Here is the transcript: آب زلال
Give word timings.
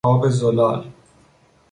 آب 0.05 0.29
زلال 0.29 0.87